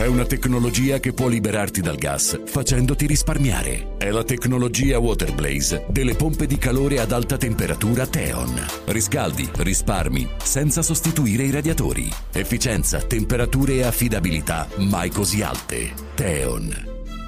[0.00, 3.96] C'è una tecnologia che può liberarti dal gas facendoti risparmiare.
[3.98, 8.66] È la tecnologia Waterblaze delle pompe di calore ad alta temperatura Teon.
[8.86, 12.10] Riscaldi, risparmi, senza sostituire i radiatori.
[12.32, 15.92] Efficienza, temperature e affidabilità mai così alte.
[16.14, 16.72] Teon.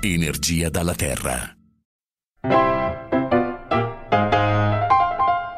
[0.01, 1.55] Energia dalla Terra.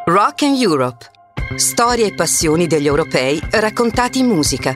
[0.06, 1.08] Rock and Europe.
[1.54, 4.74] Storie e passioni degli europei raccontati in musica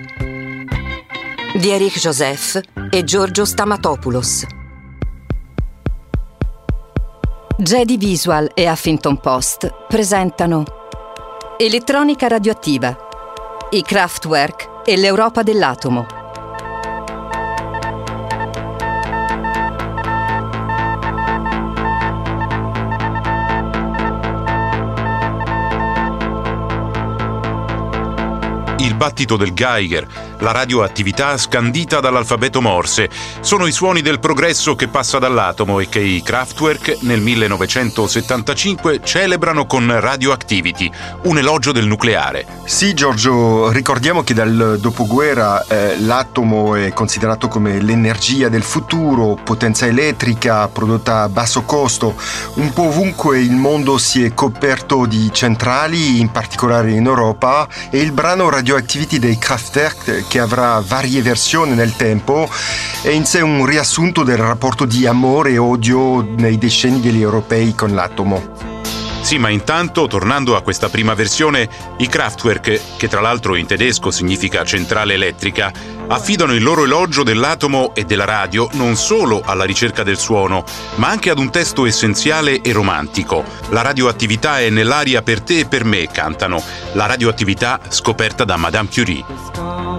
[1.59, 4.46] di Eric Joseph e Giorgio Stamatopoulos.
[7.57, 10.62] Jedi Visual e Huffington Post presentano
[11.58, 12.96] Elettronica radioattiva,
[13.71, 16.18] i Kraftwerk e l'Europa dell'atomo
[28.89, 30.06] il battito del Geiger,
[30.40, 33.08] la radioattività scandita dall'alfabeto Morse.
[33.41, 39.67] Sono i suoni del progresso che passa dall'atomo e che i Kraftwerk nel 1975 celebrano
[39.67, 40.91] con Radioactivity,
[41.25, 42.47] un elogio del nucleare.
[42.64, 49.86] Sì, Giorgio, ricordiamo che dal dopoguerra eh, l'atomo è considerato come l'energia del futuro, potenza
[49.86, 52.14] elettrica prodotta a basso costo.
[52.55, 57.98] Un po' ovunque il mondo si è coperto di centrali, in particolare in Europa, e
[58.00, 62.48] il brano Radioactivity dei Kraftwerk che avrà varie versioni nel tempo
[63.03, 67.75] è in sé un riassunto del rapporto di amore e odio nei decenni degli europei
[67.75, 68.69] con l'atomo.
[69.29, 74.11] Sì, ma intanto, tornando a questa prima versione, i Kraftwerk, che tra l'altro in tedesco
[74.11, 75.70] significa centrale elettrica,
[76.07, 81.09] affidano il loro elogio dell'atomo e della radio non solo alla ricerca del suono, ma
[81.09, 83.45] anche ad un testo essenziale e romantico.
[83.69, 86.63] La radioattività è nell'aria per te e per me, cantano.
[86.92, 89.98] La radioattività scoperta da Madame Curie.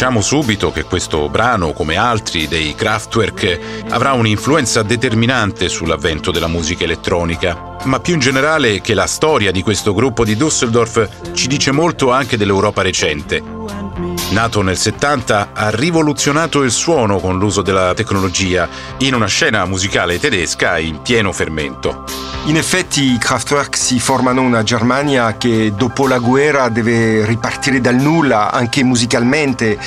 [0.00, 6.84] Diciamo subito che questo brano, come altri dei Kraftwerk, avrà un'influenza determinante sull'avvento della musica
[6.84, 11.70] elettronica, ma più in generale che la storia di questo gruppo di Düsseldorf ci dice
[11.70, 13.59] molto anche dell'Europa recente.
[14.30, 18.68] Nato nel 70, ha rivoluzionato il suono con l'uso della tecnologia
[18.98, 22.04] in una scena musicale tedesca in pieno fermento.
[22.44, 27.96] In effetti i Kraftwerk si formano una Germania che dopo la guerra deve ripartire dal
[27.96, 29.78] nulla anche musicalmente.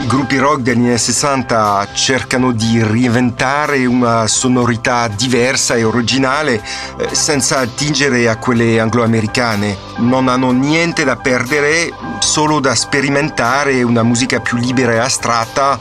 [0.00, 6.62] I gruppi rock degli anni 60 cercano di reinventare una sonorità diversa e originale
[6.98, 9.76] eh, senza attingere a quelle angloamericane.
[9.98, 11.90] Non hanno niente da perdere,
[12.20, 15.78] solo da sperimentare una musica più libera e astratta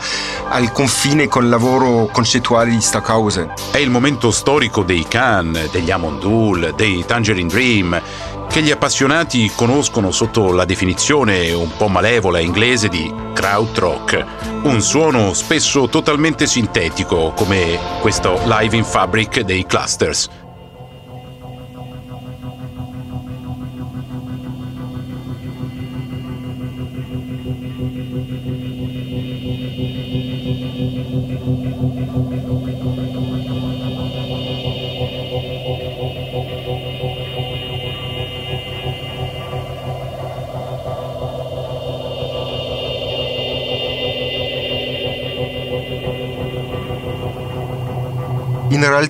[0.49, 3.53] al confine con il lavoro concettuale di Stockhausen.
[3.71, 8.01] È il momento storico dei Khan, degli Amondul, dei Tangerine Dream,
[8.47, 14.25] che gli appassionati conoscono sotto la definizione un po' malevola inglese di krautrock,
[14.63, 20.29] un suono spesso totalmente sintetico come questo live in fabric dei clusters.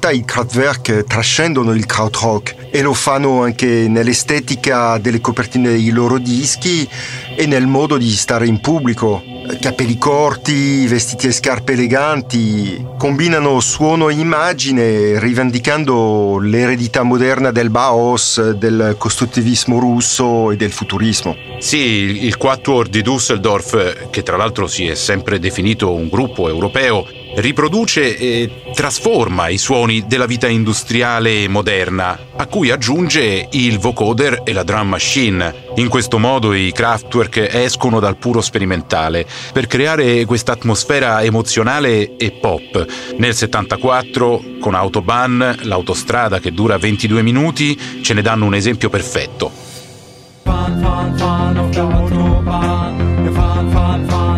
[0.01, 6.17] Realtà i Kraftwerk trascendono il krautrock e lo fanno anche nell'estetica delle copertine dei loro
[6.17, 6.89] dischi
[7.35, 9.21] e nel modo di stare in pubblico.
[9.59, 18.53] Capelli corti, vestiti e scarpe eleganti, combinano suono e immagine rivendicando l'eredità moderna del Bauhaus,
[18.53, 21.35] del costruttivismo russo e del futurismo.
[21.59, 27.05] Sì, il Quatuor di Düsseldorf, che tra l'altro si è sempre definito un gruppo europeo,
[27.35, 34.53] riproduce e trasforma i suoni della vita industriale moderna, a cui aggiunge il vocoder e
[34.53, 35.69] la drum machine.
[35.75, 42.31] In questo modo i Kraftwerk escono dal puro sperimentale per creare questa atmosfera emozionale e
[42.31, 42.85] pop.
[43.17, 49.51] Nel 74, con Autobahn, l'autostrada che dura 22 minuti, ce ne danno un esempio perfetto.
[50.43, 50.81] Fahren,
[51.17, 51.71] fahren,
[53.63, 54.30] fahren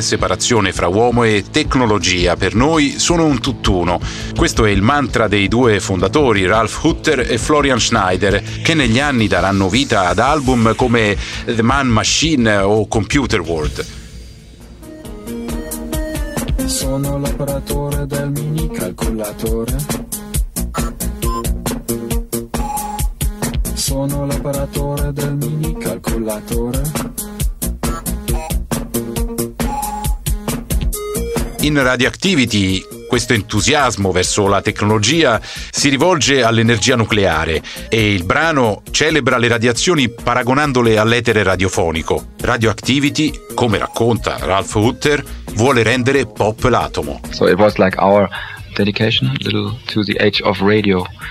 [0.00, 4.00] c'è separazione fra uomo e tecnologia, per noi sono un tutt'uno.
[4.34, 9.28] Questo è il mantra dei due fondatori, Ralph Hutter e Florian Schneider, che negli anni
[9.28, 13.84] daranno vita ad album come The Man Machine o Computer World.
[16.64, 19.76] Sono l'operatore del mini calcolatore.
[23.74, 26.99] Sono l'operatore del mini calcolatore.
[31.70, 39.38] In Radioactivity questo entusiasmo verso la tecnologia si rivolge all'energia nucleare e il brano celebra
[39.38, 42.30] le radiazioni paragonandole all'etere radiofonico.
[42.40, 45.22] Radioactivity, come racconta Ralph Hutter,
[45.52, 47.20] vuole rendere pop l'atomo.
[47.30, 48.28] So it was like our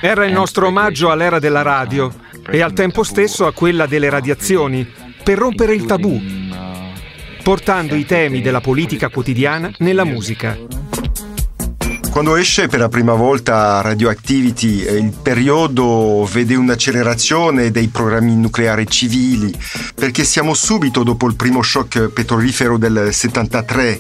[0.01, 2.13] era il nostro omaggio all'era della radio
[2.50, 4.88] e al tempo stesso a quella delle radiazioni,
[5.24, 6.21] per rompere il tabù,
[7.50, 10.56] portando i temi della politica quotidiana nella musica.
[12.12, 18.86] Quando esce per la prima volta Radioactivity, eh, il periodo vede un'accelerazione dei programmi nucleari
[18.88, 19.51] civili,
[19.96, 24.00] perché siamo subito dopo il primo shock petrolifero del 73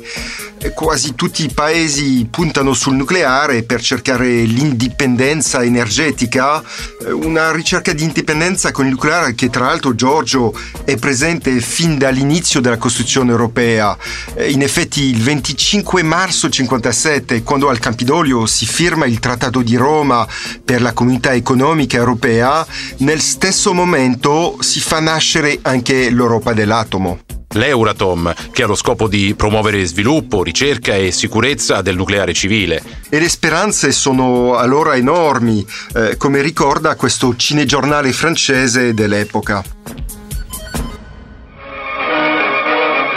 [0.73, 6.61] quasi tutti i paesi puntano sul nucleare per cercare l'indipendenza energetica,
[7.05, 10.53] eh, una ricerca di indipendenza con il nucleare che tra l'altro Giorgio
[10.83, 13.97] è presente fin dall'inizio della Costituzione europea.
[14.35, 19.75] Eh, in effetti il 25 marzo 1957, quando al Campidoglio si firma il Trattato di
[19.75, 20.27] Roma
[20.63, 22.65] per la Comunità Economica Europea,
[22.97, 27.19] nel stesso momento si fa nascere anche l'Europa dell'atomo
[27.51, 32.81] l'Euratom, che ha lo scopo di promuovere sviluppo, ricerca e sicurezza del nucleare civile.
[33.09, 35.65] E le speranze sono allora enormi,
[35.95, 39.63] eh, come ricorda questo cinegiornale francese dell'epoca.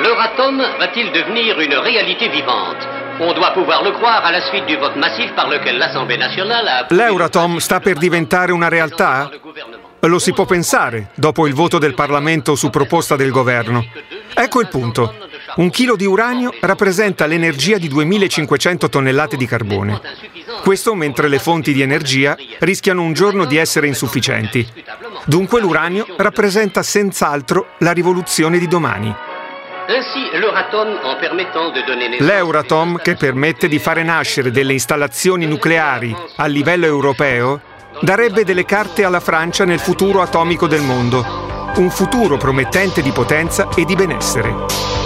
[0.03, 4.77] L'Euratom va-t-il devenir une réalité vivante On doit pouvoir le croire à la suite du
[4.77, 6.87] vote massif par lequel l'Assemblée nationale a...
[6.89, 9.31] L'Euratom sta per diventare una realtà?
[10.05, 13.87] Lo si può pensare, dopo il voto del Parlamento su proposta del governo.
[14.35, 15.15] Ecco il punto.
[15.57, 20.01] Un chilo di uranio rappresenta l'energia di 2500 tonnellate di carbone.
[20.63, 24.67] Questo mentre le fonti di energia rischiano un giorno di essere insufficienti.
[25.25, 29.15] Dunque l'uranio rappresenta senz'altro la rivoluzione di domani.
[32.19, 37.61] L'Euratom, che permette di fare nascere delle installazioni nucleari a livello europeo,
[38.03, 41.25] darebbe delle carte alla Francia nel futuro atomico del mondo,
[41.77, 45.01] un futuro promettente di potenza e di benessere.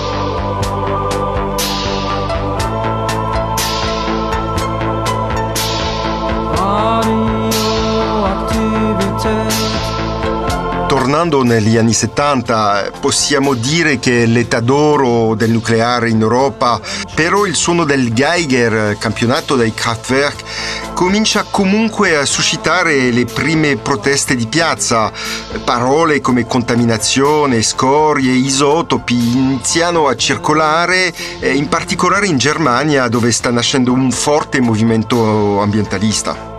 [11.07, 16.81] tornando negli anni 70, possiamo dire che l'età d'oro del nucleare in Europa,
[17.15, 20.43] però il suono del Geiger, campionato dai Kraftwerk,
[20.97, 25.13] comincia comunque a suscitare le prime proteste di piazza.
[25.63, 31.13] Parole come contaminazione, scorie, isotopi iniziano a circolare,
[31.43, 36.56] in particolare in Germania dove sta nascendo un forte movimento ambientalista.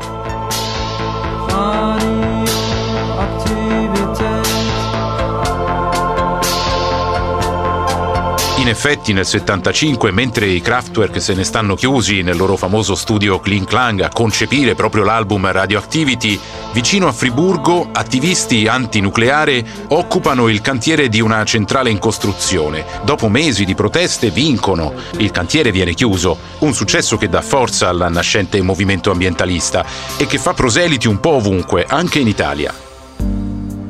[8.68, 13.40] In effetti nel 75, mentre i Kraftwerk se ne stanno chiusi nel loro famoso studio
[13.40, 16.38] Kling Klang a concepire proprio l'album Radioactivity,
[16.74, 22.84] vicino a Friburgo attivisti antinucleare occupano il cantiere di una centrale in costruzione.
[23.06, 28.08] Dopo mesi di proteste vincono, il cantiere viene chiuso, un successo che dà forza al
[28.10, 29.86] nascente movimento ambientalista
[30.18, 32.74] e che fa proseliti un po' ovunque, anche in Italia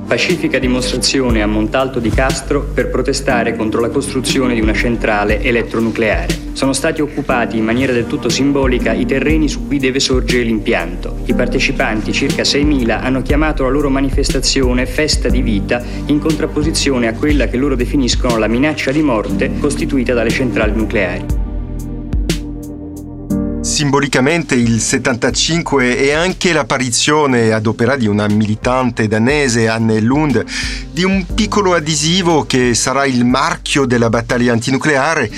[0.08, 6.46] pacifica dimostrazione a Montalto di Castro per protestare contro la costruzione di una centrale elettronucleare.
[6.54, 11.18] Sono stati occupati in maniera del tutto simbolica i terreni su cui deve sorgere l'impianto.
[11.26, 17.14] I partecipanti, circa 6.000, hanno chiamato la loro manifestazione Festa di Vita in contrapposizione a
[17.14, 21.37] quella che loro definiscono la minaccia di morte costituita dalle centrali nucleari
[23.78, 30.44] simbolicamente il 75 e anche l'apparizione ad opera di una militante danese, Anne Lund,
[30.92, 35.30] di un piccolo adesivo che sarà il marchio della battaglia antinucleare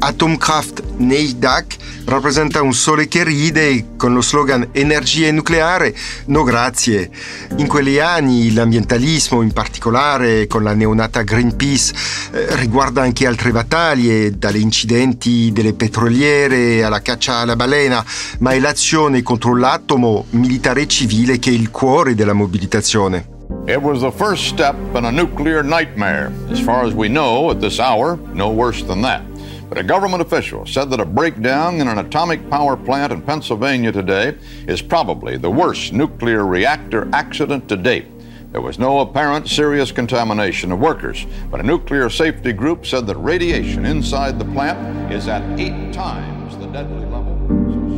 [0.00, 5.94] Atomkraft Neidak rappresenta un sole che ride con lo slogan Energia nucleare,
[6.26, 7.10] no grazie.
[7.56, 11.92] In quegli anni l'ambientalismo, in particolare con la neonata Greenpeace,
[12.32, 18.04] eh, riguarda anche altre battaglie, dalle incidenti delle petroliere alla caccia alla balena,
[18.38, 23.36] ma è l'azione contro l'atomo militare e civile che è il cuore della mobilitazione.
[23.66, 26.32] It was the first step in a nuclear nightmare.
[26.50, 29.27] As far as we know at this hour, no worse than that.
[29.68, 33.92] But a government official said that a breakdown in an atomic power plant in Pennsylvania
[33.92, 34.34] today
[34.66, 38.06] is probably the worst nuclear reactor accident to date.
[38.50, 43.16] There was no apparent serious contamination of workers, but a nuclear safety group said that
[43.18, 47.38] radiation inside the plant is at eight times the deadly level.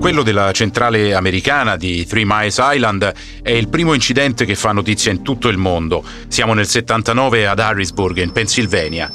[0.01, 3.13] Quello della centrale americana di Three Miles Island
[3.43, 6.03] è il primo incidente che fa notizia in tutto il mondo.
[6.27, 9.13] Siamo nel 79 ad Harrisburg, in Pennsylvania.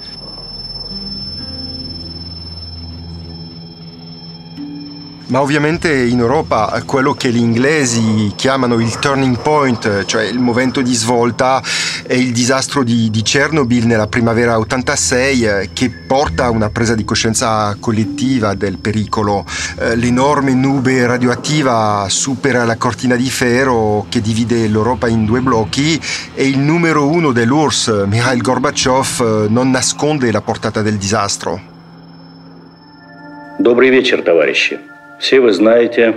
[5.31, 10.83] Ma ovviamente in Europa quello che gli inglesi chiamano il turning point, cioè il momento
[10.83, 11.63] di svolta,
[12.05, 16.97] è il disastro di, di Chernobyl nella primavera 86 eh, che porta a una presa
[16.97, 19.45] di coscienza collettiva del pericolo.
[19.79, 26.01] Eh, l'enorme nube radioattiva supera la cortina di ferro che divide l'Europa in due blocchi
[26.35, 31.69] e il numero uno dell'URSS, Mikhail Gorbachev, eh, non nasconde la portata del disastro.
[33.61, 34.79] Добрый вечер, товарищи.
[35.20, 36.16] Все вы знаете,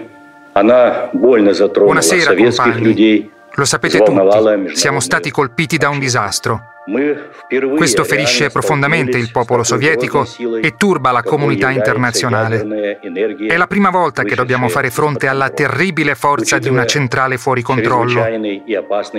[0.55, 6.75] она больно затронула советских людей, Lo sapete tutti, siamo stati colpiti da un disastro.
[7.77, 10.25] Questo ferisce profondamente il popolo sovietico
[10.63, 13.01] e turba la comunità internazionale.
[13.49, 17.63] È la prima volta che dobbiamo fare fronte alla terribile forza di una centrale fuori
[17.63, 18.25] controllo.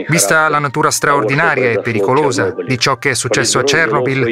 [0.07, 4.25] Vista la natura straordinaria e pericolosa di ciò che è successo a Chernobyl,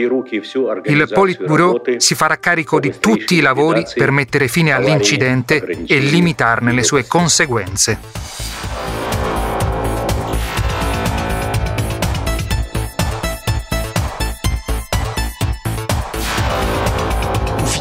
[0.85, 6.71] il Politburo si farà carico di tutti i lavori per mettere fine all'incidente e limitarne
[6.71, 8.56] le sue conseguenze.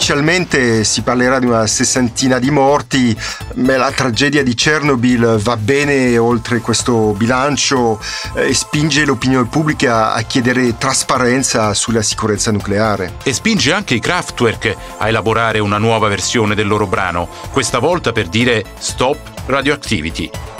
[0.06, 3.18] Ufficialmente si parlerà di una sessantina di morti,
[3.54, 8.00] ma la tragedia di Chernobyl va bene oltre questo bilancio
[8.36, 13.14] eh, e spinge l'opinione pubblica a chiedere trasparenza sulla sicurezza nucleare.
[13.24, 18.12] E spinge anche i Kraftwerk a elaborare una nuova versione del loro brano, questa volta
[18.12, 20.55] per dire Stop Radioactivity.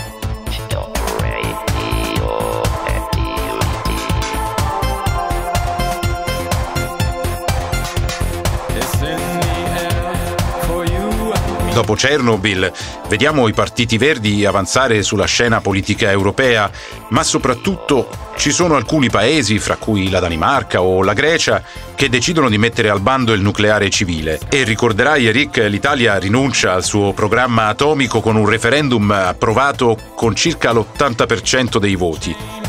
[11.86, 12.72] Dopo Chernobyl
[13.06, 16.68] vediamo i partiti verdi avanzare sulla scena politica europea,
[17.10, 21.62] ma soprattutto ci sono alcuni paesi, fra cui la Danimarca o la Grecia,
[21.94, 24.40] che decidono di mettere al bando il nucleare civile.
[24.48, 30.72] E ricorderai, Eric, l'Italia rinuncia al suo programma atomico con un referendum approvato con circa
[30.72, 32.65] l'80% dei voti.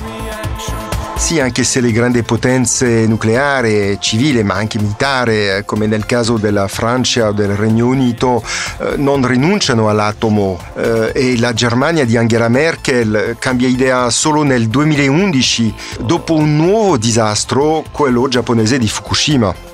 [1.18, 6.70] Sì, anche se le grandi potenze nucleari, civile ma anche militare, come nel caso della
[6.70, 8.42] Francia o del Regno Unito,
[8.80, 14.70] eh, non rinunciano all'atomo eh, e la Germania di Angela Merkel cambia idea solo nel
[14.70, 19.67] 2011, dopo un nuovo disastro, quello giapponese di Fukushima.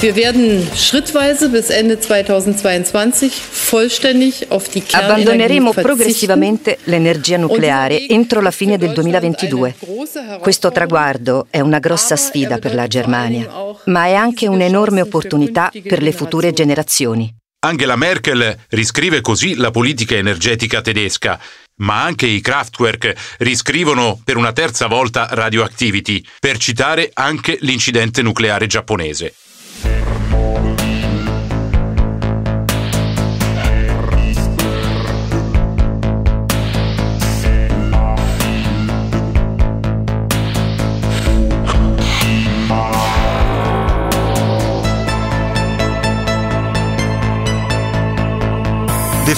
[0.00, 8.40] Wir werden schrittweise bis Ende 2022 vollständig auf die Kernenergie Abbandoneremo progressivamente l'energia nucleare entro
[8.40, 9.74] la fine del 2022.
[10.40, 13.48] Questo traguardo è una grossa sfida per la Germania,
[13.86, 17.34] ma è anche un'enorme opportunità per le future generazioni.
[17.66, 21.40] Angela Merkel riscrive così la politica energetica tedesca,
[21.78, 28.68] ma anche i Kraftwerk riscrivono per una terza volta Radioactivity, per citare anche l'incidente nucleare
[28.68, 29.34] giapponese.
[29.84, 30.27] Um.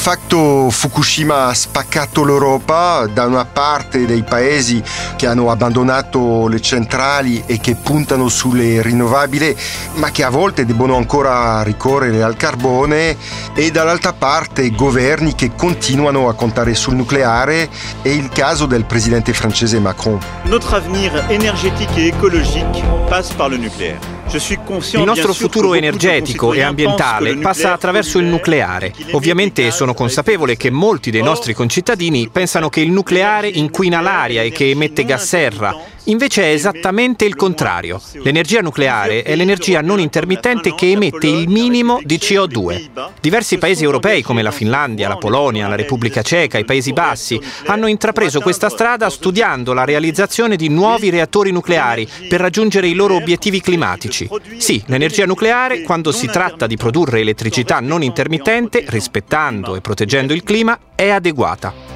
[0.00, 4.82] De facto Fukushima ha spaccato l'Europa da una parte dei paesi
[5.14, 9.54] che hanno abbandonato le centrali e che puntano sulle rinnovabili,
[9.96, 13.14] ma che a volte debbono ancora ricorrere al carbone,
[13.54, 17.68] e dall'altra parte governi che continuano a contare sul nucleare.
[18.00, 20.18] È il caso del presidente francese Macron.
[20.44, 24.19] Notre avenir énergétique et écologique passe par le nucléaire.
[24.32, 28.94] Il nostro futuro energetico e ambientale passa attraverso il nucleare.
[29.10, 34.50] Ovviamente sono consapevole che molti dei nostri concittadini pensano che il nucleare inquina l'aria e
[34.52, 35.76] che emette gas serra.
[36.04, 38.00] Invece è esattamente il contrario.
[38.22, 42.88] L'energia nucleare è l'energia non intermittente che emette il minimo di CO2.
[43.20, 47.86] Diversi paesi europei come la Finlandia, la Polonia, la Repubblica Ceca, i Paesi Bassi hanno
[47.86, 53.60] intrapreso questa strada studiando la realizzazione di nuovi reattori nucleari per raggiungere i loro obiettivi
[53.60, 54.28] climatici.
[54.56, 60.42] Sì, l'energia nucleare, quando si tratta di produrre elettricità non intermittente, rispettando e proteggendo il
[60.42, 61.89] clima, è adeguata.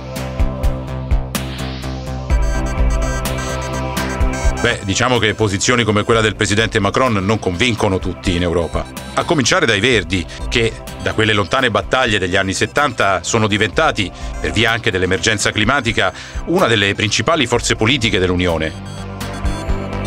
[4.64, 8.86] Beh, diciamo che posizioni come quella del presidente Macron non convincono tutti in Europa.
[9.12, 14.52] A cominciare dai Verdi, che da quelle lontane battaglie degli anni 70 sono diventati, per
[14.52, 16.14] via anche dell'emergenza climatica,
[16.46, 19.13] una delle principali forze politiche dell'Unione.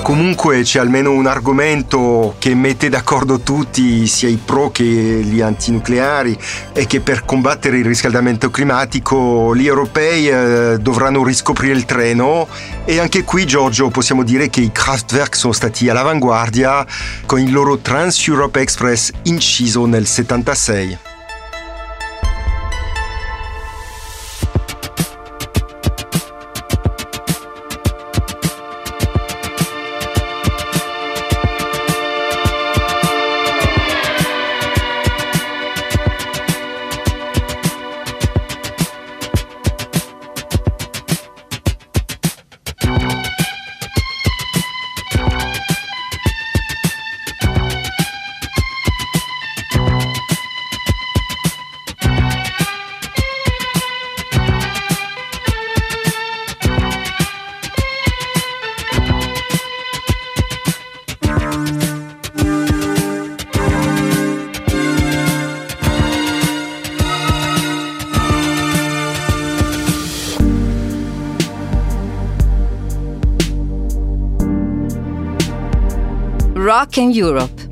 [0.08, 6.40] Comunque c'è almeno un argomento che mette d'accordo tutti, sia i pro che gli antinucleari,
[6.72, 12.48] e che per combattere il riscaldamento climatico gli europei eh, dovranno riscoprire il treno
[12.86, 16.86] e anche qui Giorgio possiamo dire che i Kraftwerk sono stati all'avanguardia
[17.26, 21.07] con il loro Trans-Europe Express inciso nel 76.
[76.67, 77.69] Rock and Europe.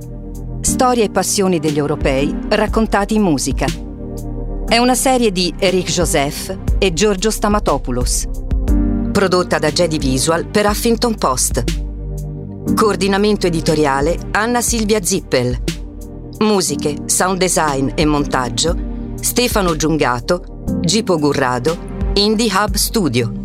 [0.61, 3.65] Storie e passioni degli europei raccontati in musica.
[4.65, 8.23] È una serie di Eric Joseph e Giorgio Stamatopoulos.
[9.11, 11.63] Prodotta da Jedi Visual per Huffington Post.
[12.73, 15.62] Coordinamento editoriale Anna Silvia Zippel.
[16.39, 18.77] Musiche, sound design e montaggio
[19.19, 21.77] Stefano Giungato, Gipo Gurrado,
[22.13, 23.44] Indie Hub Studio.